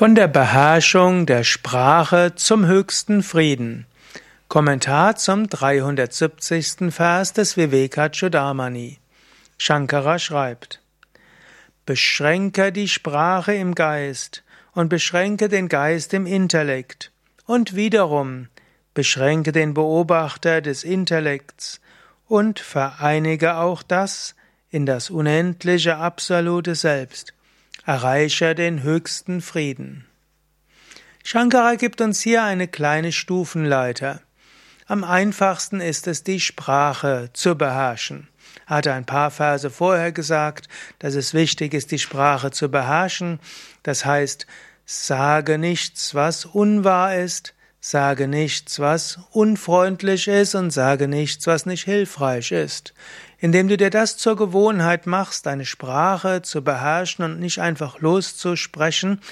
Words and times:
Von 0.00 0.14
der 0.14 0.28
Beherrschung 0.28 1.26
der 1.26 1.44
Sprache 1.44 2.32
zum 2.34 2.64
höchsten 2.64 3.22
Frieden. 3.22 3.84
Kommentar 4.48 5.16
zum 5.16 5.46
370. 5.46 6.90
Vers 6.90 7.34
des 7.34 7.58
Vivekachudamani. 7.58 8.98
Shankara 9.58 10.18
schreibt: 10.18 10.80
Beschränke 11.84 12.72
die 12.72 12.88
Sprache 12.88 13.52
im 13.52 13.74
Geist 13.74 14.42
und 14.72 14.88
beschränke 14.88 15.50
den 15.50 15.68
Geist 15.68 16.14
im 16.14 16.24
Intellekt 16.24 17.12
und 17.44 17.76
wiederum 17.76 18.48
beschränke 18.94 19.52
den 19.52 19.74
Beobachter 19.74 20.62
des 20.62 20.82
Intellekts 20.82 21.78
und 22.26 22.58
vereinige 22.58 23.56
auch 23.56 23.82
das 23.82 24.34
in 24.70 24.86
das 24.86 25.10
unendliche 25.10 25.98
absolute 25.98 26.74
Selbst 26.74 27.34
erreiche 27.84 28.54
den 28.54 28.82
höchsten 28.82 29.40
Frieden. 29.40 30.06
Shankara 31.24 31.74
gibt 31.74 32.00
uns 32.00 32.20
hier 32.20 32.42
eine 32.42 32.68
kleine 32.68 33.12
Stufenleiter. 33.12 34.20
Am 34.86 35.04
einfachsten 35.04 35.80
ist 35.80 36.06
es, 36.06 36.24
die 36.24 36.40
Sprache 36.40 37.30
zu 37.32 37.54
beherrschen. 37.56 38.28
Er 38.66 38.76
hatte 38.76 38.92
ein 38.92 39.04
paar 39.04 39.30
Verse 39.30 39.70
vorher 39.70 40.12
gesagt, 40.12 40.68
dass 40.98 41.14
es 41.14 41.34
wichtig 41.34 41.74
ist, 41.74 41.92
die 41.92 41.98
Sprache 41.98 42.50
zu 42.50 42.70
beherrschen. 42.70 43.38
Das 43.82 44.04
heißt, 44.04 44.46
sage 44.84 45.58
nichts, 45.58 46.14
was 46.14 46.44
unwahr 46.44 47.16
ist, 47.16 47.54
Sage 47.82 48.28
nichts, 48.28 48.78
was 48.78 49.18
unfreundlich 49.30 50.28
ist 50.28 50.54
und 50.54 50.70
sage 50.70 51.08
nichts, 51.08 51.46
was 51.46 51.64
nicht 51.64 51.84
hilfreich 51.84 52.52
ist. 52.52 52.92
Indem 53.38 53.68
du 53.68 53.78
dir 53.78 53.88
das 53.88 54.18
zur 54.18 54.36
Gewohnheit 54.36 55.06
machst, 55.06 55.46
deine 55.46 55.64
Sprache 55.64 56.42
zu 56.42 56.62
beherrschen 56.62 57.24
und 57.24 57.40
nicht 57.40 57.58
einfach 57.58 58.00
loszusprechen 58.00 59.22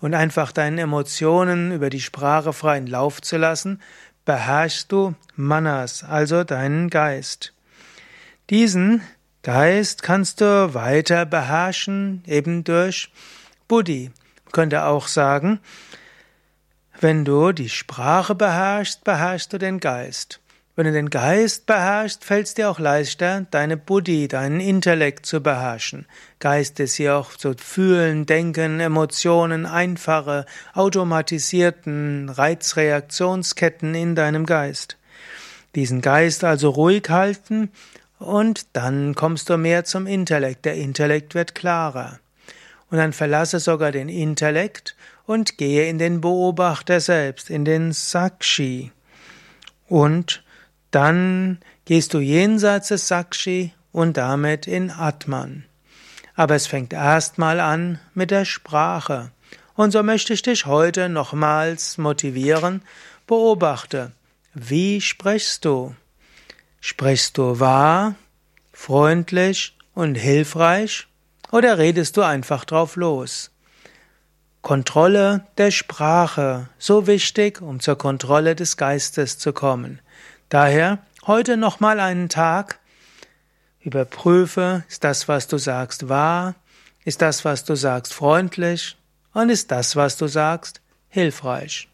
und 0.00 0.14
einfach 0.14 0.50
deinen 0.50 0.78
Emotionen 0.78 1.70
über 1.70 1.90
die 1.90 2.00
Sprache 2.00 2.52
freien 2.52 2.88
Lauf 2.88 3.22
zu 3.22 3.36
lassen, 3.36 3.80
beherrschst 4.24 4.90
du 4.90 5.14
Manas, 5.36 6.02
also 6.02 6.42
deinen 6.42 6.90
Geist. 6.90 7.52
Diesen 8.50 9.00
Geist 9.44 10.02
kannst 10.02 10.40
du 10.40 10.74
weiter 10.74 11.24
beherrschen, 11.24 12.24
eben 12.26 12.64
durch 12.64 13.12
Buddhi. 13.68 14.10
Könnte 14.50 14.84
auch 14.84 15.06
sagen, 15.06 15.60
wenn 17.02 17.24
du 17.24 17.50
die 17.50 17.68
Sprache 17.68 18.34
beherrschst, 18.36 19.02
beherrschst 19.02 19.52
du 19.52 19.58
den 19.58 19.80
Geist. 19.80 20.38
Wenn 20.76 20.86
du 20.86 20.92
den 20.92 21.10
Geist 21.10 21.66
beherrschst, 21.66 22.24
fällt 22.24 22.46
es 22.46 22.54
dir 22.54 22.70
auch 22.70 22.78
leichter, 22.78 23.44
deine 23.50 23.76
Buddhi, 23.76 24.28
deinen 24.28 24.60
Intellekt 24.60 25.26
zu 25.26 25.42
beherrschen. 25.42 26.06
Geist 26.38 26.80
ist 26.80 26.94
hier 26.94 27.16
auch 27.16 27.32
so 27.36 27.54
Fühlen, 27.58 28.24
Denken, 28.24 28.80
Emotionen, 28.80 29.66
einfache, 29.66 30.46
automatisierten 30.74 32.28
Reizreaktionsketten 32.30 33.94
in 33.94 34.14
deinem 34.14 34.46
Geist. 34.46 34.96
Diesen 35.74 36.00
Geist 36.02 36.44
also 36.44 36.70
ruhig 36.70 37.10
halten 37.10 37.70
und 38.18 38.66
dann 38.74 39.14
kommst 39.14 39.50
du 39.50 39.56
mehr 39.56 39.84
zum 39.84 40.06
Intellekt. 40.06 40.64
Der 40.64 40.76
Intellekt 40.76 41.34
wird 41.34 41.54
klarer. 41.54 42.20
Und 42.90 42.98
dann 42.98 43.12
verlasse 43.12 43.58
sogar 43.58 43.90
den 43.90 44.08
Intellekt 44.08 44.94
und 45.26 45.58
gehe 45.58 45.88
in 45.88 45.98
den 45.98 46.20
Beobachter 46.20 47.00
selbst, 47.00 47.50
in 47.50 47.64
den 47.64 47.92
Sakshi. 47.92 48.92
Und 49.88 50.42
dann 50.90 51.58
gehst 51.84 52.14
du 52.14 52.20
jenseits 52.20 52.88
des 52.88 53.08
Sakshi 53.08 53.72
und 53.92 54.16
damit 54.16 54.66
in 54.66 54.90
Atman. 54.90 55.64
Aber 56.34 56.54
es 56.54 56.66
fängt 56.66 56.92
erstmal 56.92 57.60
an 57.60 57.98
mit 58.14 58.30
der 58.30 58.44
Sprache. 58.44 59.30
Und 59.74 59.90
so 59.90 60.02
möchte 60.02 60.32
ich 60.32 60.42
dich 60.42 60.66
heute 60.66 61.08
nochmals 61.08 61.98
motivieren. 61.98 62.82
Beobachte, 63.26 64.12
wie 64.54 65.00
sprichst 65.00 65.64
du? 65.64 65.94
Sprichst 66.80 67.38
du 67.38 67.60
wahr, 67.60 68.16
freundlich 68.72 69.76
und 69.94 70.14
hilfreich? 70.16 71.06
Oder 71.50 71.78
redest 71.78 72.16
du 72.16 72.22
einfach 72.22 72.64
drauf 72.64 72.96
los? 72.96 73.50
Kontrolle 74.62 75.44
der 75.58 75.72
Sprache, 75.72 76.68
so 76.78 77.08
wichtig, 77.08 77.60
um 77.60 77.80
zur 77.80 77.98
Kontrolle 77.98 78.54
des 78.54 78.76
Geistes 78.76 79.36
zu 79.36 79.52
kommen. 79.52 80.00
Daher 80.48 80.98
heute 81.26 81.56
nochmal 81.56 81.98
einen 81.98 82.28
Tag, 82.28 82.78
überprüfe, 83.80 84.84
ist 84.88 85.02
das, 85.02 85.26
was 85.26 85.48
du 85.48 85.58
sagst, 85.58 86.08
wahr, 86.08 86.54
ist 87.04 87.22
das, 87.22 87.44
was 87.44 87.64
du 87.64 87.74
sagst, 87.74 88.14
freundlich 88.14 88.96
und 89.34 89.50
ist 89.50 89.72
das, 89.72 89.96
was 89.96 90.16
du 90.16 90.28
sagst, 90.28 90.80
hilfreich. 91.08 91.88